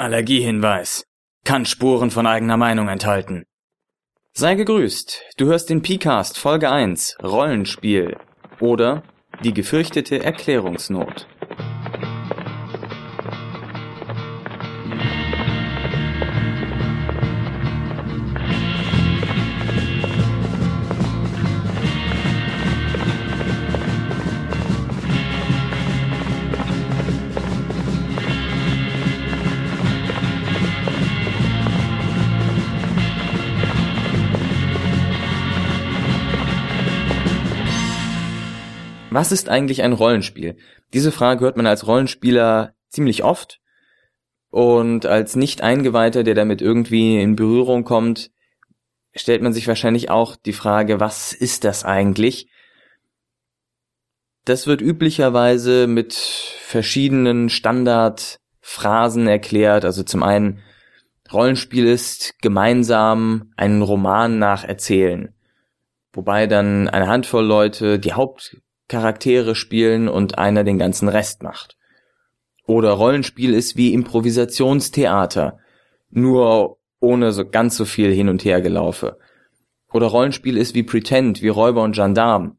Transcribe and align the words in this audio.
Allergiehinweis. 0.00 1.08
Kann 1.44 1.66
Spuren 1.66 2.12
von 2.12 2.24
eigener 2.24 2.56
Meinung 2.56 2.86
enthalten. 2.86 3.46
Sei 4.32 4.54
gegrüßt. 4.54 5.24
Du 5.38 5.46
hörst 5.46 5.70
den 5.70 5.82
Pcast 5.82 6.38
Folge 6.38 6.70
1 6.70 7.16
Rollenspiel 7.20 8.16
oder 8.60 9.02
die 9.42 9.52
gefürchtete 9.52 10.22
Erklärungsnot. 10.22 11.26
Was 39.18 39.32
ist 39.32 39.48
eigentlich 39.48 39.82
ein 39.82 39.94
Rollenspiel? 39.94 40.56
Diese 40.92 41.10
Frage 41.10 41.40
hört 41.40 41.56
man 41.56 41.66
als 41.66 41.88
Rollenspieler 41.88 42.74
ziemlich 42.88 43.24
oft. 43.24 43.58
Und 44.48 45.06
als 45.06 45.34
Nicht-Eingeweihter, 45.34 46.22
der 46.22 46.36
damit 46.36 46.62
irgendwie 46.62 47.20
in 47.20 47.34
Berührung 47.34 47.82
kommt, 47.82 48.30
stellt 49.16 49.42
man 49.42 49.52
sich 49.52 49.66
wahrscheinlich 49.66 50.08
auch 50.08 50.36
die 50.36 50.52
Frage, 50.52 51.00
was 51.00 51.32
ist 51.32 51.64
das 51.64 51.84
eigentlich? 51.84 52.48
Das 54.44 54.68
wird 54.68 54.82
üblicherweise 54.82 55.88
mit 55.88 56.14
verschiedenen 56.14 57.48
Standardphrasen 57.48 59.26
erklärt. 59.26 59.84
Also 59.84 60.04
zum 60.04 60.22
einen, 60.22 60.60
Rollenspiel 61.32 61.88
ist 61.88 62.40
gemeinsam 62.40 63.52
einen 63.56 63.82
Roman 63.82 64.38
nacherzählen. 64.38 65.34
Wobei 66.12 66.46
dann 66.46 66.88
eine 66.88 67.08
Handvoll 67.08 67.44
Leute 67.44 67.98
die 67.98 68.12
Haupt 68.12 68.58
Charaktere 68.88 69.54
spielen 69.54 70.08
und 70.08 70.38
einer 70.38 70.64
den 70.64 70.78
ganzen 70.78 71.08
Rest 71.08 71.42
macht. 71.42 71.76
Oder 72.66 72.92
Rollenspiel 72.92 73.54
ist 73.54 73.76
wie 73.76 73.92
Improvisationstheater, 73.92 75.58
nur 76.10 76.78
ohne 77.00 77.32
so 77.32 77.48
ganz 77.48 77.76
so 77.76 77.84
viel 77.84 78.12
hin 78.12 78.28
und 78.28 78.44
her 78.44 78.60
gelaufe. 78.60 79.18
Oder 79.92 80.06
Rollenspiel 80.06 80.56
ist 80.56 80.74
wie 80.74 80.82
Pretend, 80.82 81.40
wie 81.42 81.48
Räuber 81.48 81.82
und 81.82 81.94
Gendarm. 81.94 82.58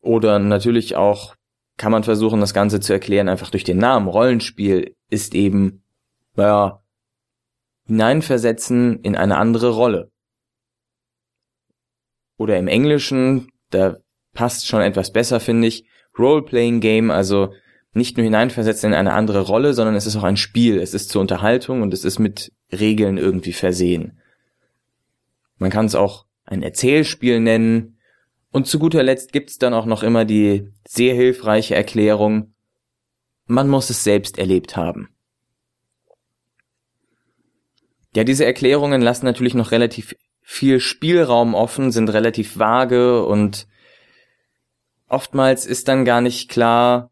Oder 0.00 0.38
natürlich 0.38 0.96
auch 0.96 1.34
kann 1.76 1.92
man 1.92 2.04
versuchen, 2.04 2.40
das 2.40 2.54
Ganze 2.54 2.80
zu 2.80 2.92
erklären, 2.92 3.28
einfach 3.28 3.50
durch 3.50 3.64
den 3.64 3.78
Namen. 3.78 4.08
Rollenspiel 4.08 4.94
ist 5.08 5.34
eben, 5.34 5.84
naja, 6.34 6.82
hineinversetzen 7.86 9.00
in 9.00 9.16
eine 9.16 9.36
andere 9.36 9.70
Rolle. 9.70 10.10
Oder 12.36 12.58
im 12.58 12.68
Englischen 12.68 13.50
da 13.70 13.96
passt 14.32 14.66
schon 14.66 14.82
etwas 14.82 15.12
besser, 15.12 15.40
finde 15.40 15.68
ich. 15.68 15.86
Role-Playing 16.18 16.80
Game, 16.80 17.10
also 17.10 17.52
nicht 17.94 18.16
nur 18.16 18.24
hineinversetzen 18.24 18.92
in 18.92 18.98
eine 18.98 19.12
andere 19.12 19.40
Rolle, 19.40 19.74
sondern 19.74 19.94
es 19.94 20.06
ist 20.06 20.16
auch 20.16 20.24
ein 20.24 20.36
Spiel. 20.36 20.78
Es 20.78 20.94
ist 20.94 21.10
zur 21.10 21.20
Unterhaltung 21.20 21.82
und 21.82 21.92
es 21.92 22.04
ist 22.04 22.18
mit 22.18 22.52
Regeln 22.70 23.18
irgendwie 23.18 23.52
versehen. 23.52 24.18
Man 25.58 25.70
kann 25.70 25.86
es 25.86 25.94
auch 25.94 26.26
ein 26.44 26.62
Erzählspiel 26.62 27.40
nennen. 27.40 27.98
Und 28.50 28.66
zu 28.66 28.78
guter 28.78 29.02
Letzt 29.02 29.32
gibt's 29.32 29.58
dann 29.58 29.74
auch 29.74 29.86
noch 29.86 30.02
immer 30.02 30.24
die 30.24 30.68
sehr 30.86 31.14
hilfreiche 31.14 31.74
Erklärung, 31.74 32.54
man 33.46 33.68
muss 33.68 33.90
es 33.90 34.04
selbst 34.04 34.38
erlebt 34.38 34.76
haben. 34.76 35.08
Ja, 38.14 38.24
diese 38.24 38.44
Erklärungen 38.44 39.00
lassen 39.00 39.24
natürlich 39.24 39.54
noch 39.54 39.70
relativ 39.70 40.14
viel 40.42 40.80
Spielraum 40.80 41.54
offen, 41.54 41.92
sind 41.92 42.10
relativ 42.10 42.58
vage 42.58 43.24
und 43.24 43.66
oftmals 45.12 45.66
ist 45.66 45.88
dann 45.88 46.04
gar 46.04 46.20
nicht 46.20 46.48
klar, 46.48 47.10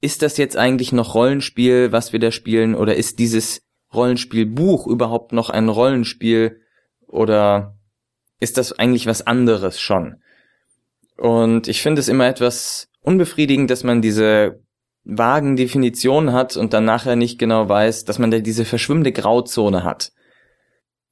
ist 0.00 0.22
das 0.22 0.36
jetzt 0.36 0.56
eigentlich 0.56 0.92
noch 0.92 1.14
Rollenspiel, 1.14 1.92
was 1.92 2.12
wir 2.12 2.20
da 2.20 2.30
spielen, 2.30 2.74
oder 2.74 2.94
ist 2.94 3.18
dieses 3.18 3.62
Rollenspielbuch 3.92 4.86
überhaupt 4.86 5.32
noch 5.32 5.50
ein 5.50 5.68
Rollenspiel 5.68 6.60
oder 7.06 7.76
ist 8.38 8.58
das 8.58 8.72
eigentlich 8.72 9.06
was 9.06 9.26
anderes 9.26 9.80
schon? 9.80 10.22
Und 11.16 11.66
ich 11.66 11.82
finde 11.82 12.00
es 12.00 12.08
immer 12.08 12.26
etwas 12.26 12.88
unbefriedigend, 13.00 13.70
dass 13.70 13.82
man 13.82 14.02
diese 14.02 14.62
vagen 15.02 15.56
Definitionen 15.56 16.32
hat 16.32 16.56
und 16.56 16.74
dann 16.74 16.84
nachher 16.84 17.16
nicht 17.16 17.38
genau 17.38 17.68
weiß, 17.68 18.04
dass 18.04 18.18
man 18.18 18.30
da 18.30 18.38
diese 18.38 18.64
verschwimmende 18.64 19.10
Grauzone 19.10 19.82
hat 19.82 20.12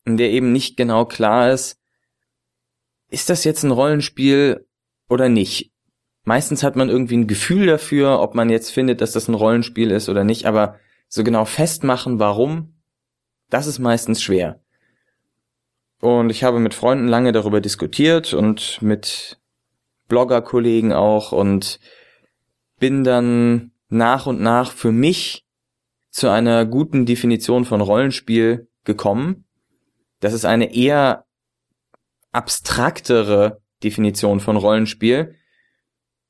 in 0.06 0.16
der 0.16 0.30
eben 0.30 0.52
nicht 0.52 0.76
genau 0.76 1.04
klar 1.04 1.50
ist, 1.50 1.78
ist 3.10 3.28
das 3.28 3.44
jetzt 3.44 3.64
ein 3.64 3.72
Rollenspiel 3.72 4.66
oder 5.08 5.28
nicht? 5.28 5.72
Meistens 6.28 6.64
hat 6.64 6.74
man 6.74 6.88
irgendwie 6.88 7.16
ein 7.16 7.28
Gefühl 7.28 7.66
dafür, 7.66 8.18
ob 8.20 8.34
man 8.34 8.50
jetzt 8.50 8.70
findet, 8.70 9.00
dass 9.00 9.12
das 9.12 9.28
ein 9.28 9.34
Rollenspiel 9.34 9.92
ist 9.92 10.08
oder 10.08 10.24
nicht, 10.24 10.44
aber 10.44 10.74
so 11.08 11.22
genau 11.22 11.44
festmachen, 11.44 12.18
warum, 12.18 12.74
das 13.48 13.68
ist 13.68 13.78
meistens 13.78 14.20
schwer. 14.20 14.60
Und 16.00 16.30
ich 16.30 16.42
habe 16.42 16.58
mit 16.58 16.74
Freunden 16.74 17.06
lange 17.06 17.30
darüber 17.30 17.60
diskutiert 17.60 18.34
und 18.34 18.82
mit 18.82 19.38
Blogger-Kollegen 20.08 20.92
auch 20.92 21.30
und 21.30 21.78
bin 22.80 23.04
dann 23.04 23.70
nach 23.88 24.26
und 24.26 24.40
nach 24.40 24.72
für 24.72 24.90
mich 24.90 25.46
zu 26.10 26.28
einer 26.28 26.66
guten 26.66 27.06
Definition 27.06 27.64
von 27.64 27.80
Rollenspiel 27.80 28.66
gekommen, 28.82 29.44
das 30.18 30.32
ist 30.32 30.44
eine 30.44 30.74
eher 30.74 31.24
abstraktere 32.32 33.60
Definition 33.84 34.40
von 34.40 34.56
Rollenspiel, 34.56 35.36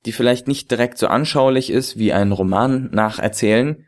die 0.07 0.13
vielleicht 0.13 0.49
nicht 0.49 0.71
direkt 0.71 0.99
so 0.99 1.09
anschaulich 1.09 1.71
ist 1.71 1.99
wie 1.99 2.13
ein 2.13 2.33
Roman 2.33 2.91
nacherzählen, 2.93 3.87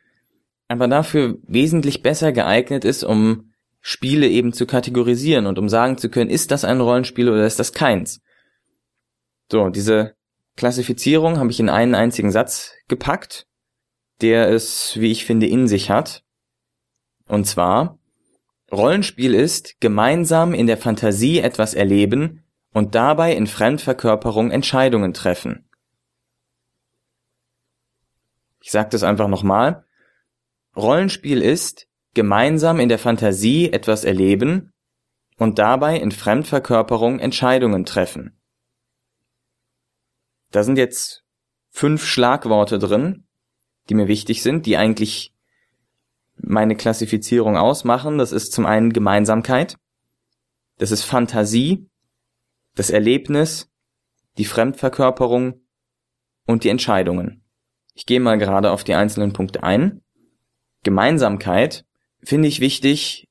aber 0.68 0.88
dafür 0.88 1.38
wesentlich 1.46 2.02
besser 2.02 2.32
geeignet 2.32 2.84
ist, 2.84 3.04
um 3.04 3.52
Spiele 3.80 4.28
eben 4.28 4.52
zu 4.52 4.66
kategorisieren 4.66 5.46
und 5.46 5.58
um 5.58 5.68
sagen 5.68 5.96
zu 5.96 6.10
können, 6.10 6.30
ist 6.30 6.50
das 6.50 6.64
ein 6.64 6.80
Rollenspiel 6.80 7.28
oder 7.28 7.46
ist 7.46 7.58
das 7.58 7.72
keins. 7.72 8.20
So, 9.50 9.70
diese 9.70 10.14
Klassifizierung 10.56 11.38
habe 11.38 11.50
ich 11.50 11.60
in 11.60 11.70
einen 11.70 11.94
einzigen 11.94 12.32
Satz 12.32 12.72
gepackt, 12.88 13.46
der 14.20 14.50
es, 14.50 14.98
wie 15.00 15.12
ich 15.12 15.24
finde, 15.24 15.46
in 15.46 15.68
sich 15.68 15.90
hat. 15.90 16.24
Und 17.26 17.46
zwar, 17.46 17.98
Rollenspiel 18.72 19.34
ist 19.34 19.80
gemeinsam 19.80 20.52
in 20.52 20.66
der 20.66 20.76
Fantasie 20.76 21.38
etwas 21.38 21.74
erleben 21.74 22.44
und 22.72 22.94
dabei 22.94 23.34
in 23.34 23.46
Fremdverkörperung 23.46 24.50
Entscheidungen 24.50 25.14
treffen. 25.14 25.67
Ich 28.68 28.72
sage 28.72 28.90
das 28.90 29.02
einfach 29.02 29.28
nochmal. 29.28 29.86
Rollenspiel 30.76 31.40
ist 31.40 31.88
gemeinsam 32.12 32.80
in 32.80 32.90
der 32.90 32.98
Fantasie 32.98 33.72
etwas 33.72 34.04
erleben 34.04 34.74
und 35.38 35.58
dabei 35.58 35.98
in 35.98 36.12
Fremdverkörperung 36.12 37.18
Entscheidungen 37.18 37.86
treffen. 37.86 38.38
Da 40.50 40.64
sind 40.64 40.76
jetzt 40.76 41.24
fünf 41.70 42.04
Schlagworte 42.04 42.78
drin, 42.78 43.26
die 43.88 43.94
mir 43.94 44.06
wichtig 44.06 44.42
sind, 44.42 44.66
die 44.66 44.76
eigentlich 44.76 45.34
meine 46.36 46.76
Klassifizierung 46.76 47.56
ausmachen. 47.56 48.18
Das 48.18 48.32
ist 48.32 48.52
zum 48.52 48.66
einen 48.66 48.92
Gemeinsamkeit, 48.92 49.78
das 50.76 50.90
ist 50.90 51.04
Fantasie, 51.04 51.88
das 52.74 52.90
Erlebnis, 52.90 53.70
die 54.36 54.44
Fremdverkörperung 54.44 55.62
und 56.44 56.64
die 56.64 56.68
Entscheidungen. 56.68 57.47
Ich 57.98 58.06
gehe 58.06 58.20
mal 58.20 58.38
gerade 58.38 58.70
auf 58.70 58.84
die 58.84 58.94
einzelnen 58.94 59.32
Punkte 59.32 59.64
ein. 59.64 60.02
Gemeinsamkeit 60.84 61.84
finde 62.22 62.46
ich 62.46 62.60
wichtig, 62.60 63.26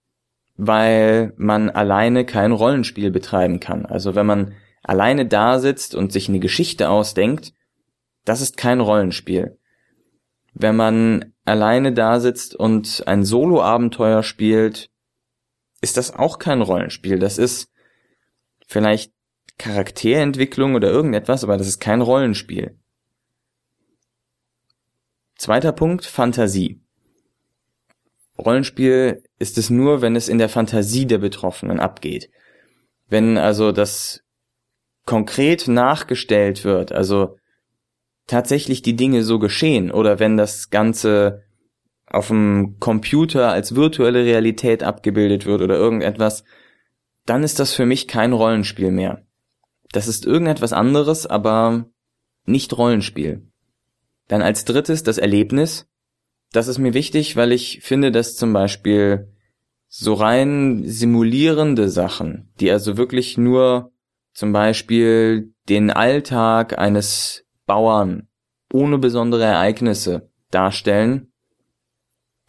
weil 0.58 1.32
man 1.38 1.70
alleine 1.70 2.26
kein 2.26 2.52
Rollenspiel 2.52 3.10
betreiben 3.10 3.62
kann. 3.62 3.86
Also 3.86 4.14
wenn 4.14 4.26
man 4.26 4.56
alleine 4.84 5.26
da 5.26 5.60
sitzt 5.60 5.96
und 5.96 6.12
sich 6.12 6.28
eine 6.28 6.42
Geschichte 6.42 6.90
ausdenkt, 6.90 7.54
das 8.26 8.42
ist 8.42 8.58
kein 8.58 8.82
Rollenspiel. 8.82 9.58
Wenn 10.54 10.76
man 10.76 11.34
alleine 11.46 11.94
da 11.94 12.20
sitzt 12.20 12.54
und 12.54 13.04
ein 13.08 13.24
Solo-Abenteuer 13.24 14.22
spielt, 14.22 14.90
ist 15.80 15.96
das 15.96 16.14
auch 16.14 16.40
kein 16.40 16.62
Rollenspiel. 16.62 17.20
Das 17.20 17.38
ist 17.38 17.72
vielleicht 18.68 19.14
Charakterentwicklung 19.58 20.76
oder 20.76 20.90
irgendetwas, 20.90 21.46
aber 21.46 21.56
das 21.56 21.70
ist 21.70 21.80
kein 21.80 22.02
Rollenspiel. 22.02 22.78
Zweiter 25.38 25.72
Punkt, 25.72 26.06
Fantasie. 26.06 26.82
Rollenspiel 28.38 29.24
ist 29.40 29.58
es 29.58 29.70
nur, 29.70 30.02
wenn 30.02 30.16
es 30.16 30.30
in 30.30 30.38
der 30.38 30.50
Fantasie 30.50 31.06
der 31.06 31.18
Betroffenen 31.20 31.80
abgeht. 31.80 32.30
Wenn 33.08 33.38
also 33.38 33.72
das 33.72 34.24
konkret 35.06 35.68
nachgestellt 35.68 36.64
wird, 36.64 36.92
also 36.92 37.38
tatsächlich 38.28 38.82
die 38.82 38.96
Dinge 38.96 39.24
so 39.24 39.40
geschehen 39.40 39.92
oder 39.92 40.20
wenn 40.20 40.38
das 40.38 40.70
Ganze 40.70 41.44
auf 42.08 42.28
dem 42.28 42.78
Computer 42.80 43.52
als 43.52 43.76
virtuelle 43.76 44.26
Realität 44.26 44.84
abgebildet 44.84 45.46
wird 45.46 45.62
oder 45.62 45.76
irgendetwas, 45.76 46.44
dann 47.26 47.44
ist 47.44 47.60
das 47.60 47.74
für 47.74 47.86
mich 47.86 48.08
kein 48.08 48.34
Rollenspiel 48.34 48.92
mehr. 48.92 49.26
Das 49.92 50.08
ist 50.08 50.26
irgendetwas 50.26 50.74
anderes, 50.74 51.26
aber 51.26 51.86
nicht 52.46 52.78
Rollenspiel. 52.78 53.48
Dann 54.28 54.42
als 54.42 54.66
drittes 54.66 55.04
das 55.04 55.18
Erlebnis. 55.18 55.88
Das 56.52 56.68
ist 56.68 56.78
mir 56.78 56.94
wichtig, 56.94 57.36
weil 57.36 57.52
ich 57.52 57.82
finde, 57.82 58.12
dass 58.12 58.36
zum 58.36 58.54
Beispiel 58.54 59.34
so 59.88 60.14
rein 60.14 60.84
simulierende 60.86 61.90
Sachen, 61.90 62.52
die 62.60 62.72
also 62.72 62.98
wirklich 62.98 63.38
nur 63.38 63.92
zum 64.34 64.52
Beispiel 64.54 65.54
den 65.70 65.90
Alltag 65.92 66.78
eines 66.78 67.46
Bauern 67.66 68.28
ohne 68.72 68.98
besondere 68.98 69.46
Ereignisse 69.46 70.30
darstellen, 70.52 71.32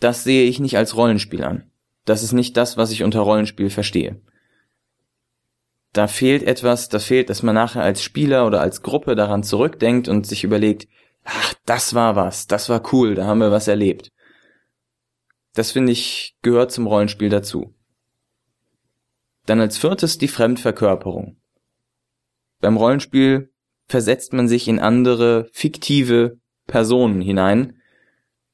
das 0.01 0.25
sehe 0.25 0.45
ich 0.45 0.61
nicht 0.61 0.77
als 0.77 0.97
Rollenspiel 0.97 1.45
an. 1.45 1.71
Das 2.05 2.23
ist 2.23 2.33
nicht 2.33 2.57
das, 2.57 2.77
was 2.77 2.91
ich 2.91 3.03
unter 3.03 3.21
Rollenspiel 3.21 3.71
verstehe. 3.71 4.21
Da 5.93 6.07
fehlt 6.07 6.43
etwas, 6.43 6.89
da 6.89 6.99
fehlt, 6.99 7.31
dass 7.31 7.43
man 7.43 7.55
nachher 7.55 7.83
als 7.83 8.03
Spieler 8.03 8.47
oder 8.47 8.61
als 8.61 8.83
Gruppe 8.83 9.17
daran 9.17 9.43
zurückdenkt 9.43 10.09
und 10.09 10.27
sich 10.27 10.45
überlegt, 10.45 10.89
ach, 11.29 11.55
das 11.67 11.95
war 11.95 12.17
was, 12.17 12.47
das 12.47 12.69
war 12.69 12.93
cool, 12.93 13.15
da 13.15 13.27
haben 13.27 13.41
wir 13.41 13.51
was 13.51 13.69
erlebt. 13.69 14.11
Das 15.55 15.73
finde 15.73 15.93
ich 15.93 16.37
gehört 16.43 16.73
zum 16.73 16.87
Rollenspiel 16.87 17.29
dazu. 17.29 17.75
Dann 19.47 19.61
als 19.61 19.79
viertes 19.79 20.19
die 20.19 20.29
Fremdverkörperung. 20.29 21.37
Beim 22.61 22.77
Rollenspiel 22.77 23.51
versetzt 23.87 24.33
man 24.33 24.49
sich 24.49 24.69
in 24.69 24.79
andere 24.79 25.49
fiktive 25.53 26.39
Personen 26.67 27.21
hinein. 27.21 27.81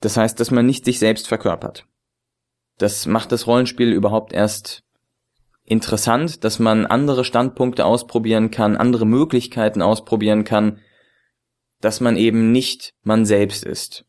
Das 0.01 0.17
heißt, 0.17 0.39
dass 0.39 0.51
man 0.51 0.67
nicht 0.67 0.85
sich 0.85 0.99
selbst 0.99 1.27
verkörpert. 1.27 1.87
Das 2.79 3.07
macht 3.07 3.33
das 3.33 3.47
Rollenspiel 3.47 3.93
überhaupt 3.93 4.33
erst 4.33 4.83
interessant, 5.65 6.45
dass 6.45 6.59
man 6.59 6.87
andere 6.87 7.25
Standpunkte 7.25 7.85
ausprobieren 7.85 8.51
kann, 8.51 8.77
andere 8.77 9.07
Möglichkeiten 9.07 9.83
ausprobieren 9.83 10.45
kann, 10.45 10.79
dass 11.85 12.01
man 12.01 12.17
eben 12.17 12.51
nicht 12.51 12.95
man 13.03 13.27
selbst 13.27 13.63
ist. 13.63 14.07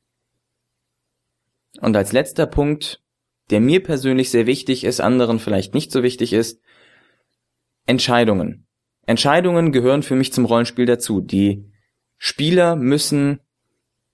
Und 1.82 1.98
als 1.98 2.14
letzter 2.14 2.46
Punkt, 2.46 3.02
der 3.50 3.60
mir 3.60 3.84
persönlich 3.84 4.30
sehr 4.30 4.46
wichtig 4.46 4.86
ist, 4.86 5.02
anderen 5.02 5.40
vielleicht 5.40 5.74
nicht 5.74 5.92
so 5.92 6.02
wichtig 6.02 6.32
ist, 6.32 6.62
Entscheidungen. 7.86 8.66
Entscheidungen 9.06 9.74
gehören 9.74 10.04
für 10.04 10.16
mich 10.16 10.32
zum 10.32 10.46
Rollenspiel 10.46 10.86
dazu. 10.86 11.20
Die 11.20 11.66
Spieler 12.18 12.78
müssen 12.78 13.42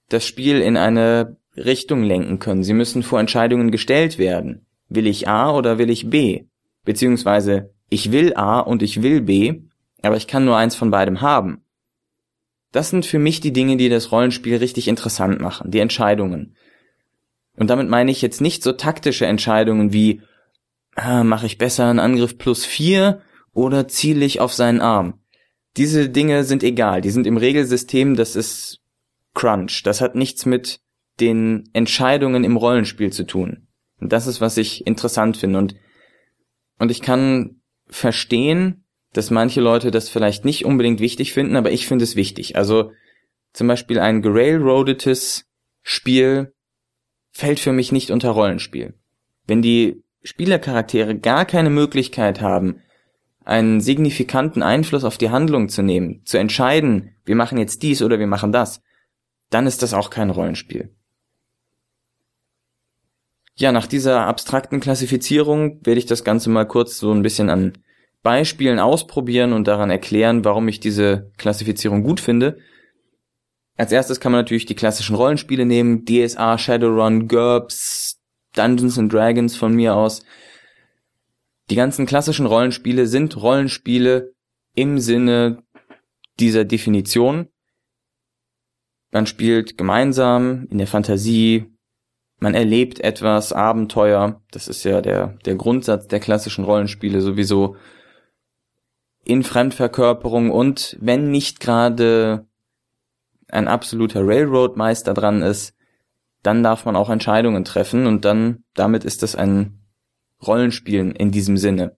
das 0.10 0.26
Spiel 0.26 0.60
in 0.60 0.76
eine 0.76 1.38
Richtung 1.56 2.02
lenken 2.02 2.40
können. 2.40 2.64
Sie 2.64 2.74
müssen 2.74 3.04
vor 3.04 3.20
Entscheidungen 3.20 3.70
gestellt 3.70 4.18
werden. 4.18 4.66
Will 4.90 5.06
ich 5.06 5.28
A 5.28 5.56
oder 5.56 5.78
will 5.78 5.92
ich 5.92 6.10
B? 6.10 6.46
Beziehungsweise 6.84 7.74
ich 7.90 8.12
will 8.12 8.34
A 8.34 8.60
und 8.60 8.82
ich 8.82 9.04
will 9.04 9.22
B, 9.22 9.62
aber 10.02 10.18
ich 10.18 10.28
kann 10.28 10.46
nur 10.46 10.58
eins 10.58 10.76
von 10.76 10.90
beidem 10.90 11.22
haben. 11.22 11.64
Das 12.72 12.90
sind 12.90 13.06
für 13.06 13.20
mich 13.20 13.42
die 13.42 13.54
Dinge, 13.54 13.78
die 13.78 13.90
das 13.90 14.12
Rollenspiel 14.12 14.58
richtig 14.58 14.88
interessant 14.88 15.42
machen, 15.42 15.72
die 15.72 15.80
Entscheidungen. 15.80 16.56
Und 17.58 17.70
damit 17.70 17.90
meine 17.90 18.12
ich 18.12 18.22
jetzt 18.22 18.42
nicht 18.42 18.64
so 18.64 18.72
taktische 18.72 19.26
Entscheidungen 19.26 19.92
wie, 19.92 20.22
ah, 20.96 21.24
mache 21.24 21.46
ich 21.46 21.58
besser 21.58 21.90
einen 21.90 22.00
Angriff 22.00 22.38
plus 22.38 22.66
vier 22.66 23.22
oder 23.54 23.88
ziele 23.88 24.26
ich 24.26 24.40
auf 24.40 24.54
seinen 24.54 24.80
Arm. 24.80 25.20
Diese 25.78 26.10
Dinge 26.10 26.44
sind 26.44 26.64
egal, 26.64 27.02
die 27.02 27.12
sind 27.12 27.28
im 27.28 27.38
Regelsystem, 27.38 28.16
das 28.16 28.36
ist 28.36 28.82
Crunch. 29.34 29.84
Das 29.84 30.02
hat 30.02 30.16
nichts 30.16 30.46
mit 30.46 30.82
den 31.20 31.70
Entscheidungen 31.74 32.44
im 32.44 32.58
Rollenspiel 32.58 33.12
zu 33.12 33.26
tun. 33.26 33.68
Und 34.00 34.12
das 34.12 34.28
ist, 34.28 34.42
was 34.42 34.58
ich 34.58 34.86
interessant 34.88 35.38
finde. 35.38 35.60
Und, 35.60 35.76
und 36.80 36.92
ich 36.92 37.02
kann 37.02 37.62
verstehen, 37.88 38.81
dass 39.14 39.30
manche 39.30 39.62
Leute 39.62 39.92
das 39.92 40.10
vielleicht 40.10 40.46
nicht 40.46 40.66
unbedingt 40.66 41.00
wichtig 41.00 41.34
finden, 41.34 41.56
aber 41.56 41.72
ich 41.72 41.88
finde 41.88 42.04
es 42.04 42.16
wichtig. 42.16 42.56
Also 42.56 42.92
zum 43.54 43.68
Beispiel 43.68 44.00
ein 44.00 44.22
gerailroadetes 44.22 45.46
Spiel 45.82 46.54
fällt 47.32 47.60
für 47.60 47.74
mich 47.74 47.92
nicht 47.92 48.12
unter 48.12 48.30
Rollenspiel. 48.30 48.94
Wenn 49.48 49.62
die 49.62 50.04
Spielercharaktere 50.24 51.18
gar 51.18 51.46
keine 51.46 51.70
Möglichkeit 51.70 52.42
haben, 52.42 52.82
einen 53.44 53.82
signifikanten 53.82 54.62
Einfluss 54.62 55.04
auf 55.04 55.18
die 55.18 55.32
Handlung 55.32 55.68
zu 55.68 55.82
nehmen, 55.82 56.22
zu 56.26 56.38
entscheiden, 56.38 57.16
wir 57.26 57.36
machen 57.36 57.58
jetzt 57.58 57.82
dies 57.84 58.02
oder 58.02 58.20
wir 58.20 58.28
machen 58.28 58.52
das, 58.52 58.82
dann 59.50 59.68
ist 59.68 59.82
das 59.82 59.94
auch 59.94 60.10
kein 60.10 60.30
Rollenspiel. 60.30 60.96
Ja, 63.56 63.72
nach 63.72 63.88
dieser 63.88 64.26
abstrakten 64.26 64.80
Klassifizierung 64.80 65.86
werde 65.86 66.00
ich 66.00 66.06
das 66.06 66.24
Ganze 66.24 66.50
mal 66.50 66.68
kurz 66.68 66.98
so 66.98 67.12
ein 67.12 67.24
bisschen 67.24 67.50
an 67.50 67.74
Beispielen 68.24 68.80
ausprobieren 68.80 69.54
und 69.54 69.68
daran 69.68 69.90
erklären, 69.90 70.46
warum 70.46 70.68
ich 70.68 70.80
diese 70.80 71.32
Klassifizierung 71.38 72.04
gut 72.04 72.20
finde. 72.20 72.60
Als 73.78 73.92
erstes 73.92 74.20
kann 74.20 74.32
man 74.32 74.42
natürlich 74.42 74.66
die 74.66 74.76
klassischen 74.76 75.16
Rollenspiele 75.16 75.66
nehmen, 75.66 76.06
DSA, 76.06 76.58
Shadowrun, 76.58 77.28
GURPS, 77.28 78.22
Dungeons 78.54 79.00
and 79.00 79.12
Dragons 79.12 79.56
von 79.56 79.74
mir 79.74 79.96
aus. 79.96 80.24
Die 81.70 81.76
ganzen 81.76 82.06
klassischen 82.06 82.46
Rollenspiele 82.46 83.08
sind 83.08 83.42
Rollenspiele 83.42 84.34
im 84.76 85.00
Sinne 85.00 85.64
dieser 86.40 86.66
Definition. 86.66 87.48
Man 89.12 89.26
spielt 89.26 89.78
gemeinsam 89.78 90.68
in 90.70 90.78
der 90.78 90.88
Fantasie, 90.88 91.66
man 92.40 92.56
erlebt 92.56 93.00
etwas, 93.00 93.54
Abenteuer, 93.54 94.42
das 94.52 94.68
ist 94.68 94.84
ja 94.84 95.02
der, 95.02 95.38
der 95.46 95.56
Grundsatz 95.56 96.08
der 96.08 96.20
klassischen 96.20 96.66
Rollenspiele 96.66 97.22
sowieso, 97.22 97.76
in 99.24 99.44
Fremdverkörperung 99.44 100.52
und 100.52 100.98
wenn 101.00 101.32
nicht 101.32 101.60
gerade 101.60 102.46
ein 103.48 103.68
absoluter 103.68 104.26
Railroad-Meister 104.26 105.14
dran 105.14 105.42
ist, 105.42 105.76
dann 106.44 106.64
darf 106.64 106.86
man 106.86 106.96
auch 106.96 107.10
Entscheidungen 107.10 107.64
treffen 107.64 108.08
und 108.08 108.26
dann, 108.26 108.64
damit 108.74 109.04
ist 109.06 109.22
das 109.22 109.36
ein 109.36 109.80
Rollenspielen 110.46 111.12
in 111.12 111.32
diesem 111.32 111.58
Sinne. 111.58 111.98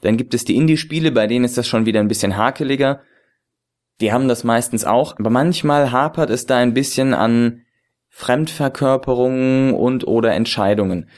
Dann 0.00 0.16
gibt 0.16 0.34
es 0.34 0.44
die 0.44 0.56
Indie-Spiele, 0.56 1.12
bei 1.12 1.26
denen 1.26 1.44
ist 1.44 1.58
das 1.58 1.66
schon 1.66 1.86
wieder 1.86 2.00
ein 2.00 2.08
bisschen 2.08 2.36
hakeliger. 2.36 3.02
Die 4.00 4.12
haben 4.12 4.26
das 4.26 4.42
meistens 4.42 4.84
auch, 4.84 5.18
aber 5.18 5.30
manchmal 5.30 5.92
hapert 5.92 6.30
es 6.30 6.46
da 6.46 6.56
ein 6.56 6.74
bisschen 6.74 7.12
an 7.14 7.62
Fremdverkörperungen 8.08 9.74
und 9.74 10.06
oder 10.06 10.32
Entscheidungen. 10.32 11.08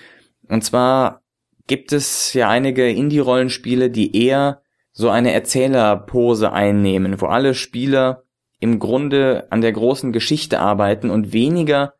Und 0.48 0.64
zwar 0.64 1.22
gibt 1.66 1.92
es 1.92 2.34
ja 2.34 2.48
einige 2.48 2.90
Indie-Rollenspiele, 2.90 3.90
die 3.90 4.16
eher 4.16 4.63
so 4.94 5.10
eine 5.10 5.32
Erzählerpose 5.32 6.52
einnehmen, 6.52 7.20
wo 7.20 7.26
alle 7.26 7.54
Spieler 7.54 8.22
im 8.60 8.78
Grunde 8.78 9.48
an 9.50 9.60
der 9.60 9.72
großen 9.72 10.12
Geschichte 10.12 10.60
arbeiten 10.60 11.10
und 11.10 11.32
weniger 11.32 11.94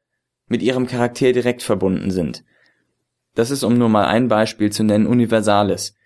mit 0.46 0.62
ihrem 0.62 0.86
Charakter 0.86 1.32
direkt 1.32 1.62
verbunden 1.62 2.10
sind. 2.10 2.44
Das 3.34 3.50
ist, 3.50 3.64
um 3.64 3.76
nur 3.76 3.88
mal 3.88 4.06
ein 4.06 4.28
Beispiel 4.28 4.70
zu 4.70 4.84
nennen, 4.84 5.08
Universales, 5.08 5.96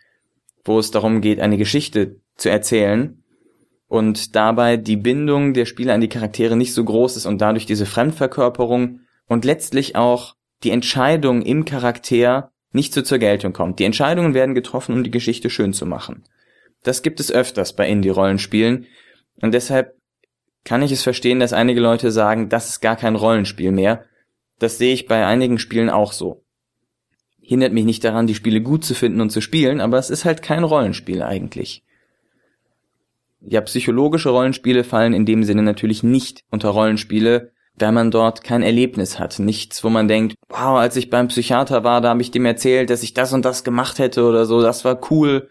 wo 0.64 0.78
es 0.78 0.90
darum 0.90 1.20
geht, 1.20 1.40
eine 1.40 1.58
Geschichte 1.58 2.16
zu 2.36 2.48
erzählen 2.48 3.22
und 3.86 4.34
dabei 4.34 4.78
die 4.78 4.96
Bindung 4.96 5.52
der 5.52 5.66
Spieler 5.66 5.92
an 5.92 6.00
die 6.00 6.08
Charaktere 6.08 6.56
nicht 6.56 6.72
so 6.72 6.82
groß 6.82 7.18
ist 7.18 7.26
und 7.26 7.40
dadurch 7.42 7.66
diese 7.66 7.86
Fremdverkörperung 7.86 9.00
und 9.26 9.44
letztlich 9.44 9.94
auch 9.94 10.36
die 10.62 10.70
Entscheidung 10.70 11.42
im 11.42 11.66
Charakter 11.66 12.50
nicht 12.72 12.94
so 12.94 13.02
zur 13.02 13.18
Geltung 13.18 13.52
kommt. 13.52 13.78
Die 13.78 13.84
Entscheidungen 13.84 14.32
werden 14.32 14.54
getroffen, 14.54 14.94
um 14.94 15.04
die 15.04 15.10
Geschichte 15.10 15.50
schön 15.50 15.74
zu 15.74 15.84
machen. 15.84 16.24
Das 16.82 17.02
gibt 17.02 17.20
es 17.20 17.32
öfters 17.32 17.74
bei 17.74 17.88
Indie-Rollenspielen 17.88 18.86
und 19.40 19.52
deshalb 19.52 19.96
kann 20.64 20.82
ich 20.82 20.92
es 20.92 21.02
verstehen, 21.02 21.40
dass 21.40 21.52
einige 21.52 21.80
Leute 21.80 22.10
sagen, 22.10 22.48
das 22.48 22.68
ist 22.68 22.80
gar 22.80 22.96
kein 22.96 23.16
Rollenspiel 23.16 23.72
mehr. 23.72 24.04
Das 24.58 24.78
sehe 24.78 24.92
ich 24.92 25.06
bei 25.06 25.24
einigen 25.24 25.58
Spielen 25.58 25.88
auch 25.88 26.12
so 26.12 26.44
hindert 27.48 27.72
mich 27.72 27.86
nicht 27.86 28.04
daran, 28.04 28.26
die 28.26 28.34
Spiele 28.34 28.60
gut 28.60 28.84
zu 28.84 28.94
finden 28.94 29.22
und 29.22 29.30
zu 29.30 29.40
spielen, 29.40 29.80
aber 29.80 29.96
es 29.96 30.10
ist 30.10 30.26
halt 30.26 30.42
kein 30.42 30.64
Rollenspiel 30.64 31.22
eigentlich. 31.22 31.82
Ja, 33.40 33.62
psychologische 33.62 34.28
Rollenspiele 34.28 34.84
fallen 34.84 35.14
in 35.14 35.24
dem 35.24 35.42
Sinne 35.44 35.62
natürlich 35.62 36.02
nicht 36.02 36.44
unter 36.50 36.68
Rollenspiele, 36.68 37.52
da 37.74 37.90
man 37.90 38.10
dort 38.10 38.44
kein 38.44 38.62
Erlebnis 38.62 39.18
hat. 39.18 39.38
Nichts, 39.38 39.82
wo 39.82 39.88
man 39.88 40.08
denkt, 40.08 40.34
wow, 40.50 40.76
als 40.76 40.96
ich 40.96 41.08
beim 41.08 41.28
Psychiater 41.28 41.84
war, 41.84 42.02
da 42.02 42.10
habe 42.10 42.20
ich 42.20 42.30
dem 42.30 42.44
erzählt, 42.44 42.90
dass 42.90 43.02
ich 43.02 43.14
das 43.14 43.32
und 43.32 43.46
das 43.46 43.64
gemacht 43.64 43.98
hätte 43.98 44.24
oder 44.24 44.44
so, 44.44 44.60
das 44.60 44.84
war 44.84 45.00
cool. 45.10 45.48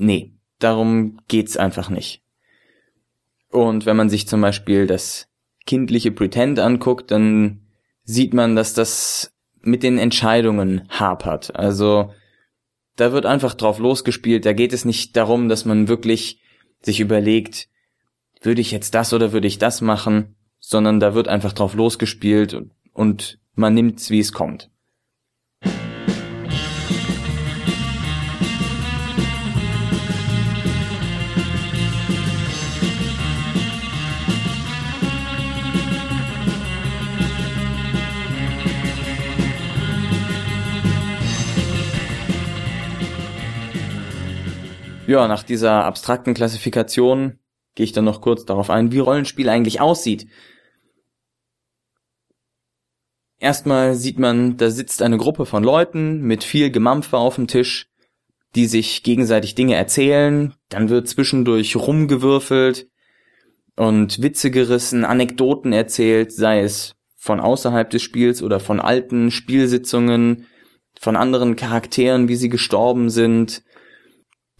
Nee, 0.00 0.32
darum 0.58 1.18
geht's 1.28 1.58
einfach 1.58 1.90
nicht. 1.90 2.22
Und 3.50 3.84
wenn 3.84 3.98
man 3.98 4.08
sich 4.08 4.26
zum 4.26 4.40
Beispiel 4.40 4.86
das 4.86 5.28
kindliche 5.66 6.10
Pretend 6.10 6.58
anguckt, 6.58 7.10
dann 7.10 7.66
sieht 8.04 8.32
man, 8.32 8.56
dass 8.56 8.72
das 8.72 9.36
mit 9.60 9.82
den 9.82 9.98
Entscheidungen 9.98 10.88
hapert. 10.88 11.54
Also 11.54 12.14
da 12.96 13.12
wird 13.12 13.26
einfach 13.26 13.52
drauf 13.52 13.78
losgespielt. 13.78 14.46
Da 14.46 14.54
geht 14.54 14.72
es 14.72 14.86
nicht 14.86 15.18
darum, 15.18 15.50
dass 15.50 15.66
man 15.66 15.86
wirklich 15.86 16.40
sich 16.80 17.00
überlegt, 17.00 17.68
würde 18.40 18.62
ich 18.62 18.70
jetzt 18.70 18.94
das 18.94 19.12
oder 19.12 19.32
würde 19.32 19.48
ich 19.48 19.58
das 19.58 19.82
machen, 19.82 20.34
sondern 20.60 20.98
da 20.98 21.14
wird 21.14 21.28
einfach 21.28 21.52
drauf 21.52 21.74
losgespielt 21.74 22.54
und, 22.54 22.70
und 22.94 23.38
man 23.54 23.74
nimmt's, 23.74 24.08
wie 24.08 24.20
es 24.20 24.32
kommt. 24.32 24.69
Ja, 45.10 45.26
nach 45.26 45.42
dieser 45.42 45.86
abstrakten 45.86 46.34
Klassifikation 46.34 47.40
gehe 47.74 47.82
ich 47.82 47.90
dann 47.90 48.04
noch 48.04 48.20
kurz 48.20 48.44
darauf 48.44 48.70
ein, 48.70 48.92
wie 48.92 49.00
Rollenspiel 49.00 49.48
eigentlich 49.48 49.80
aussieht. 49.80 50.28
Erstmal 53.40 53.96
sieht 53.96 54.20
man, 54.20 54.56
da 54.56 54.70
sitzt 54.70 55.02
eine 55.02 55.18
Gruppe 55.18 55.46
von 55.46 55.64
Leuten 55.64 56.20
mit 56.20 56.44
viel 56.44 56.70
Gemampfe 56.70 57.18
auf 57.18 57.34
dem 57.34 57.48
Tisch, 57.48 57.88
die 58.54 58.66
sich 58.66 59.02
gegenseitig 59.02 59.56
Dinge 59.56 59.74
erzählen, 59.74 60.54
dann 60.68 60.90
wird 60.90 61.08
zwischendurch 61.08 61.74
rumgewürfelt 61.74 62.86
und 63.74 64.22
Witze 64.22 64.52
gerissen, 64.52 65.04
Anekdoten 65.04 65.72
erzählt, 65.72 66.30
sei 66.30 66.60
es 66.60 66.94
von 67.16 67.40
außerhalb 67.40 67.90
des 67.90 68.02
Spiels 68.02 68.44
oder 68.44 68.60
von 68.60 68.78
alten 68.78 69.32
Spielsitzungen, 69.32 70.46
von 71.00 71.16
anderen 71.16 71.56
Charakteren, 71.56 72.28
wie 72.28 72.36
sie 72.36 72.48
gestorben 72.48 73.10
sind, 73.10 73.64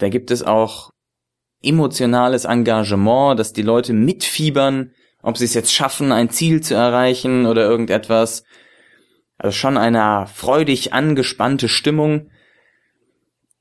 da 0.00 0.08
gibt 0.08 0.30
es 0.30 0.42
auch 0.42 0.90
emotionales 1.62 2.44
Engagement, 2.44 3.38
dass 3.38 3.52
die 3.52 3.62
Leute 3.62 3.92
mitfiebern, 3.92 4.92
ob 5.22 5.36
sie 5.36 5.44
es 5.44 5.54
jetzt 5.54 5.72
schaffen, 5.72 6.12
ein 6.12 6.30
Ziel 6.30 6.62
zu 6.62 6.74
erreichen 6.74 7.46
oder 7.46 7.62
irgendetwas. 7.62 8.44
Also 9.36 9.56
schon 9.56 9.76
eine 9.76 10.26
freudig 10.26 10.92
angespannte 10.92 11.68
Stimmung. 11.68 12.30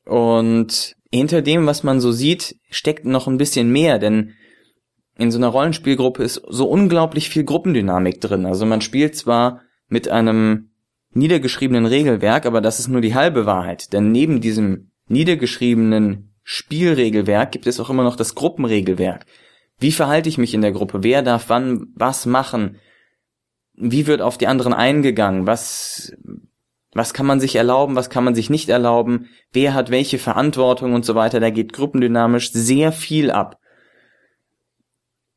Und 0.05 0.96
hinter 1.12 1.41
dem, 1.41 1.65
was 1.65 1.84
man 1.84 2.00
so 2.00 2.12
sieht, 2.12 2.55
steckt 2.69 3.05
noch 3.05 3.27
ein 3.27 3.38
bisschen 3.38 3.72
mehr, 3.72 4.00
denn 4.00 4.34
in 5.17 5.31
so 5.31 5.38
einer 5.38 5.48
Rollenspielgruppe 5.48 6.24
ist 6.24 6.41
so 6.48 6.69
unglaublich 6.69 7.29
viel 7.29 7.43
Gruppendynamik 7.43 8.22
drin. 8.22 8.46
Also 8.46 8.65
man 8.65 8.79
spielt 8.79 9.17
zwar 9.17 9.62
mit 9.89 10.08
einem 10.08 10.72
niedergeschriebenen 11.12 11.86
Regelwerk, 11.86 12.46
aber 12.46 12.62
das 12.62 12.79
ist 12.79 12.88
nur 12.88 13.01
die 13.01 13.15
halbe 13.15 13.46
Wahrheit. 13.46 13.91
Denn 13.91 14.12
neben 14.12 14.39
diesem 14.39 14.91
niedergeschriebenen 15.08 16.28
Spielregelwerk 16.51 17.51
gibt 17.51 17.68
es 17.68 17.79
auch 17.79 17.91
immer 17.91 18.03
noch 18.03 18.15
das 18.15 18.34
Gruppenregelwerk. 18.34 19.27
Wie 19.77 19.91
verhalte 19.91 20.29
ich 20.29 20.39
mich 20.39 20.56
in 20.56 20.63
der 20.63 20.72
Gruppe? 20.72 21.03
Wer 21.03 21.22
darf 21.22 21.48
wann 21.48 21.94
was 21.94 22.25
machen? 22.25 22.79
Wie 23.75 24.08
wird 24.08 24.24
auf 24.24 24.39
die 24.39 24.48
anderen 24.48 24.74
eingegangen? 24.74 25.46
Was, 25.46 26.12
was 26.91 27.13
kann 27.13 27.27
man 27.27 27.39
sich 27.39 27.56
erlauben? 27.56 27.96
Was 27.96 28.10
kann 28.10 28.24
man 28.24 28.34
sich 28.34 28.50
nicht 28.50 28.68
erlauben? 28.68 29.29
Wer 29.53 29.75
hat 29.75 29.91
welche 29.91 30.18
Verantwortung 30.18 30.94
und 30.94 31.06
so 31.06 31.13
weiter? 31.13 31.39
Da 31.39 31.51
geht 31.51 31.72
gruppendynamisch 31.72 32.51
sehr 32.51 32.91
viel 32.94 33.29
ab. 33.29 33.60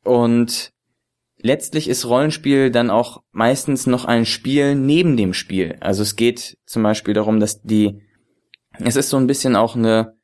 Und 0.03 0.73
letztlich 1.37 1.87
ist 1.89 2.07
Rollenspiel 2.07 2.71
dann 2.71 2.89
auch 2.89 3.21
meistens 3.31 3.85
noch 3.85 4.05
ein 4.05 4.25
Spiel 4.25 4.73
neben 4.73 5.15
dem 5.15 5.35
Spiel. 5.35 5.75
Also 5.79 6.01
es 6.01 6.15
geht 6.15 6.57
zum 6.65 6.81
Beispiel 6.81 7.13
darum, 7.13 7.39
dass 7.39 7.61
die, 7.61 8.01
es 8.79 8.95
ist 8.95 9.11
so 9.11 9.17
ein 9.17 9.27
bisschen 9.27 9.55
auch 9.55 9.75
eine, 9.75 10.15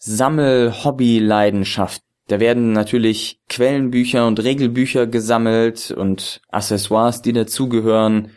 Sammel-Hobby-Leidenschaft. 0.00 2.02
Da 2.26 2.40
werden 2.40 2.72
natürlich 2.72 3.40
Quellenbücher 3.48 4.26
und 4.26 4.42
Regelbücher 4.42 5.06
gesammelt 5.06 5.90
und 5.90 6.42
Accessoires, 6.48 7.22
die 7.22 7.32
dazugehören. 7.32 8.32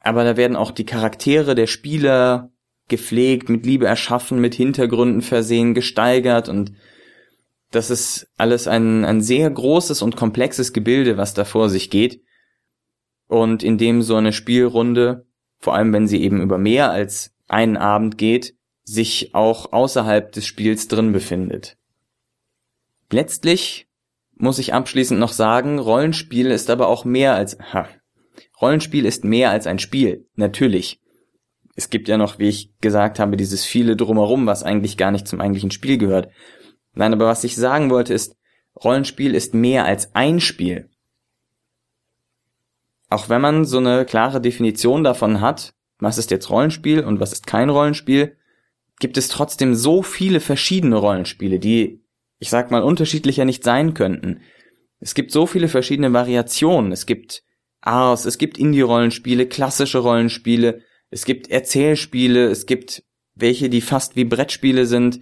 Aber 0.00 0.24
da 0.24 0.36
werden 0.36 0.56
auch 0.56 0.70
die 0.70 0.84
Charaktere 0.84 1.54
der 1.54 1.66
Spieler 1.66 2.50
gepflegt, 2.88 3.48
mit 3.48 3.64
Liebe 3.64 3.86
erschaffen, 3.86 4.40
mit 4.40 4.54
Hintergründen 4.54 5.22
versehen, 5.22 5.72
gesteigert 5.72 6.50
und 6.50 6.72
das 7.70 7.90
ist 7.90 8.28
alles 8.36 8.68
ein, 8.68 9.04
ein 9.04 9.20
sehr 9.20 9.50
großes 9.50 10.02
und 10.02 10.14
komplexes 10.14 10.72
Gebilde, 10.72 11.16
was 11.16 11.34
da 11.34 11.44
vor 11.44 11.68
sich 11.68 11.90
geht. 11.90 12.22
Und 13.26 13.64
in 13.64 13.78
dem 13.78 14.02
so 14.02 14.14
eine 14.14 14.32
Spielrunde, 14.32 15.26
vor 15.58 15.74
allem 15.74 15.92
wenn 15.92 16.06
sie 16.06 16.22
eben 16.22 16.40
über 16.40 16.56
mehr 16.56 16.92
als 16.92 17.34
einen 17.48 17.76
Abend 17.76 18.16
geht, 18.16 18.54
sich 18.84 19.34
auch 19.34 19.72
außerhalb 19.72 20.30
des 20.32 20.46
Spiels 20.46 20.88
drin 20.88 21.12
befindet. 21.12 21.76
Letztlich 23.10 23.88
muss 24.36 24.58
ich 24.58 24.74
abschließend 24.74 25.18
noch 25.18 25.32
sagen, 25.32 25.78
Rollenspiel 25.78 26.50
ist 26.50 26.70
aber 26.70 26.88
auch 26.88 27.04
mehr 27.04 27.34
als, 27.34 27.58
ha, 27.72 27.88
Rollenspiel 28.60 29.06
ist 29.06 29.24
mehr 29.24 29.50
als 29.50 29.66
ein 29.66 29.78
Spiel, 29.78 30.26
natürlich. 30.36 31.00
Es 31.76 31.90
gibt 31.90 32.08
ja 32.08 32.16
noch, 32.16 32.38
wie 32.38 32.48
ich 32.48 32.72
gesagt 32.80 33.18
habe, 33.18 33.36
dieses 33.36 33.64
viele 33.64 33.96
drumherum, 33.96 34.46
was 34.46 34.62
eigentlich 34.62 34.96
gar 34.96 35.10
nicht 35.10 35.26
zum 35.26 35.40
eigentlichen 35.40 35.70
Spiel 35.70 35.98
gehört. 35.98 36.28
Nein, 36.92 37.12
aber 37.12 37.26
was 37.26 37.42
ich 37.44 37.56
sagen 37.56 37.90
wollte 37.90 38.14
ist, 38.14 38.36
Rollenspiel 38.82 39.34
ist 39.34 39.54
mehr 39.54 39.84
als 39.84 40.14
ein 40.14 40.40
Spiel. 40.40 40.90
Auch 43.08 43.28
wenn 43.28 43.40
man 43.40 43.64
so 43.64 43.78
eine 43.78 44.04
klare 44.04 44.40
Definition 44.40 45.04
davon 45.04 45.40
hat, 45.40 45.74
was 45.98 46.18
ist 46.18 46.30
jetzt 46.30 46.50
Rollenspiel 46.50 47.04
und 47.04 47.20
was 47.20 47.32
ist 47.32 47.46
kein 47.46 47.70
Rollenspiel, 47.70 48.36
gibt 49.00 49.16
es 49.16 49.28
trotzdem 49.28 49.74
so 49.74 50.02
viele 50.02 50.40
verschiedene 50.40 50.96
Rollenspiele, 50.96 51.58
die, 51.58 52.02
ich 52.38 52.50
sag 52.50 52.70
mal, 52.70 52.82
unterschiedlicher 52.82 53.44
nicht 53.44 53.64
sein 53.64 53.94
könnten. 53.94 54.40
Es 55.00 55.14
gibt 55.14 55.32
so 55.32 55.46
viele 55.46 55.68
verschiedene 55.68 56.12
Variationen. 56.12 56.92
Es 56.92 57.06
gibt 57.06 57.42
Ars, 57.80 58.24
es 58.24 58.38
gibt 58.38 58.56
Indie-Rollenspiele, 58.56 59.46
klassische 59.46 59.98
Rollenspiele, 59.98 60.80
es 61.10 61.24
gibt 61.24 61.50
Erzählspiele, 61.50 62.46
es 62.46 62.66
gibt 62.66 63.02
welche, 63.34 63.68
die 63.68 63.80
fast 63.80 64.16
wie 64.16 64.24
Brettspiele 64.24 64.86
sind. 64.86 65.20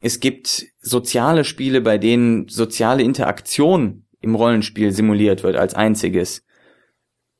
Es 0.00 0.20
gibt 0.20 0.66
soziale 0.80 1.44
Spiele, 1.44 1.80
bei 1.80 1.98
denen 1.98 2.48
soziale 2.48 3.02
Interaktion 3.02 4.06
im 4.20 4.34
Rollenspiel 4.34 4.92
simuliert 4.92 5.42
wird 5.42 5.56
als 5.56 5.74
einziges. 5.74 6.44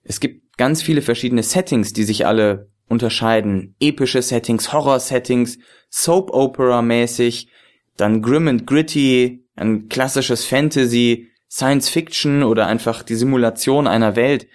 Es 0.02 0.20
gibt 0.20 0.56
ganz 0.56 0.82
viele 0.82 1.02
verschiedene 1.02 1.42
Settings, 1.42 1.92
die 1.92 2.04
sich 2.04 2.26
alle 2.26 2.69
unterscheiden. 2.90 3.76
Epische 3.80 4.20
Settings, 4.20 4.72
Horror-Settings, 4.72 5.58
Soap-Opera-mäßig, 5.88 7.48
dann 7.96 8.20
Grim 8.20 8.48
and 8.48 8.66
Gritty, 8.66 9.46
ein 9.54 9.88
klassisches 9.88 10.44
Fantasy, 10.44 11.30
Science-Fiction 11.48 12.42
oder 12.42 12.66
einfach 12.66 13.02
die 13.02 13.14
Simulation 13.14 13.86
einer 13.86 14.16
Welt. 14.16 14.48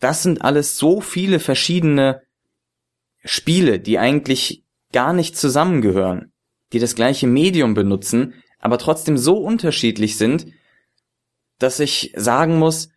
Das 0.00 0.22
sind 0.22 0.42
alles 0.42 0.76
so 0.76 1.00
viele 1.00 1.38
verschiedene 1.40 2.22
Spiele, 3.24 3.78
die 3.78 3.98
eigentlich 3.98 4.64
gar 4.92 5.12
nicht 5.12 5.36
zusammengehören, 5.36 6.32
die 6.72 6.78
das 6.78 6.94
gleiche 6.94 7.26
Medium 7.26 7.74
benutzen, 7.74 8.34
aber 8.58 8.78
trotzdem 8.78 9.16
so 9.16 9.38
unterschiedlich 9.38 10.16
sind, 10.16 10.46
dass 11.58 11.80
ich 11.80 12.12
sagen 12.16 12.58
muss, 12.58 12.88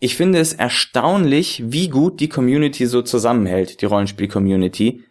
ich 0.00 0.16
finde 0.16 0.38
es 0.38 0.54
erstaunlich, 0.54 1.62
wie 1.66 1.88
gut 1.88 2.20
die 2.20 2.30
Community 2.30 2.86
so 2.86 3.02
zusammenhält, 3.02 3.82
die 3.82 3.86
Rollenspiel-Community. 3.86 5.04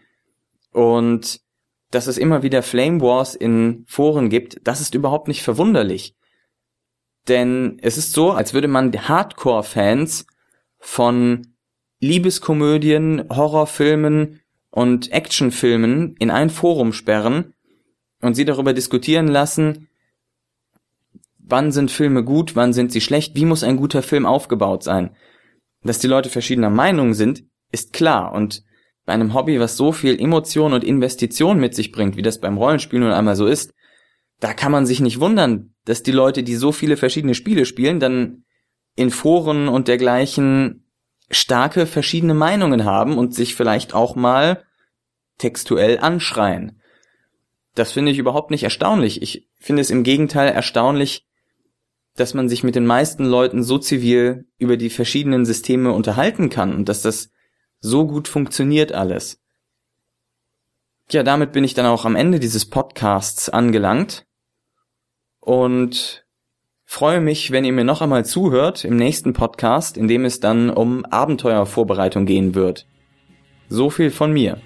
Und 0.72 1.40
dass 1.92 2.08
es 2.08 2.18
immer 2.18 2.42
wieder 2.42 2.64
Flame 2.64 3.00
Wars 3.00 3.36
in 3.36 3.86
Foren 3.88 4.30
gibt, 4.30 4.62
das 4.64 4.82
ist 4.82 4.96
überhaupt 4.96 5.28
nicht 5.28 5.44
verwunderlich. 5.44 6.16
Denn 7.28 7.78
es 7.84 7.98
ist 7.98 8.14
so, 8.14 8.32
als 8.32 8.56
würde 8.56 8.68
man 8.68 8.92
Hardcore-Fans 8.92 10.26
von 10.80 11.54
Liebeskomödien, 12.00 13.26
Horrorfilmen 13.30 14.40
und 14.72 15.12
Actionfilmen 15.12 16.16
in 16.18 16.32
ein 16.32 16.50
Forum 16.50 16.94
sperren 16.94 17.54
und 18.22 18.34
sie 18.34 18.46
darüber 18.46 18.74
diskutieren 18.74 19.28
lassen, 19.28 19.89
wann 21.50 21.72
sind 21.72 21.92
Filme 21.92 22.24
gut, 22.24 22.56
wann 22.56 22.74
sind 22.74 22.92
sie 22.92 23.02
schlecht, 23.02 23.36
wie 23.36 23.46
muss 23.46 23.64
ein 23.64 23.78
guter 23.78 24.02
Film 24.02 24.26
aufgebaut 24.26 24.84
sein. 24.84 25.16
Dass 25.84 26.00
die 26.00 26.08
Leute 26.08 26.30
verschiedener 26.30 26.70
Meinung 26.70 27.14
sind, 27.14 27.44
ist 27.72 27.94
klar 27.94 28.34
und 28.34 28.64
bei 29.06 29.14
einem 29.14 29.34
Hobby, 29.34 29.60
was 29.60 29.76
so 29.76 29.92
viel 29.92 30.20
Emotion 30.20 30.74
und 30.74 30.84
Investition 30.84 31.60
mit 31.60 31.74
sich 31.74 31.92
bringt, 31.92 32.16
wie 32.16 32.22
das 32.22 32.40
beim 32.40 32.58
Rollenspiel 32.58 33.00
nun 33.00 33.12
einmal 33.12 33.36
so 33.36 33.48
ist, 33.48 33.74
da 34.40 34.54
kann 34.54 34.72
man 34.72 34.86
sich 34.86 35.00
nicht 35.00 35.20
wundern, 35.20 35.74
dass 35.86 36.04
die 36.04 36.12
Leute, 36.12 36.44
die 36.44 36.56
so 36.56 36.72
viele 36.72 36.96
verschiedene 36.96 37.34
Spiele 37.34 37.66
spielen, 37.66 38.00
dann 38.00 38.44
in 38.96 39.10
Foren 39.10 39.68
und 39.68 39.88
dergleichen 39.88 40.86
starke 41.32 41.86
verschiedene 41.86 42.34
Meinungen 42.34 42.86
haben 42.86 43.18
und 43.18 43.34
sich 43.34 43.56
vielleicht 43.56 43.94
auch 43.94 44.16
mal 44.16 44.64
textuell 45.38 46.00
anschreien. 46.00 46.80
Das 47.76 47.92
finde 47.92 48.12
ich 48.12 48.18
überhaupt 48.18 48.52
nicht 48.52 48.64
erstaunlich. 48.64 49.22
Ich 49.22 49.48
finde 49.60 49.82
es 49.82 49.90
im 49.90 50.04
Gegenteil 50.04 50.52
erstaunlich, 50.52 51.29
dass 52.20 52.34
man 52.34 52.50
sich 52.50 52.64
mit 52.64 52.76
den 52.76 52.86
meisten 52.86 53.26
Leuten 53.26 53.64
so 53.64 53.78
zivil 53.78 54.48
über 54.58 54.78
die 54.78 54.90
verschiedenen 54.90 55.46
Systeme 55.46 55.92
unterhalten 55.92 56.50
kann 56.50 56.74
und 56.74 56.90
dass 56.90 57.02
das 57.02 57.32
so 57.80 58.06
gut 58.08 58.28
funktioniert 58.28 58.92
alles. 58.92 59.42
Ja, 61.12 61.24
damit 61.24 61.52
bin 61.54 61.64
ich 61.64 61.74
dann 61.74 61.86
auch 61.86 62.06
am 62.06 62.16
Ende 62.16 62.40
dieses 62.40 62.70
Podcasts 62.70 63.50
angelangt 63.50 64.26
und 65.40 66.26
Freue 66.92 67.22
mich, 67.22 67.52
wenn 67.52 67.66
ihr 67.66 67.72
mir 67.72 67.84
noch 67.84 68.02
einmal 68.02 68.26
zuhört 68.26 68.84
im 68.84 68.96
nächsten 68.96 69.34
Podcast, 69.34 69.96
in 69.96 70.08
dem 70.08 70.26
es 70.26 70.40
dann 70.40 70.72
um 70.72 71.06
Abenteuervorbereitung 71.06 72.26
gehen 72.26 72.56
wird. 72.56 72.88
So 73.70 73.92
viel 73.92 74.10
von 74.10 74.34
mir. 74.34 74.60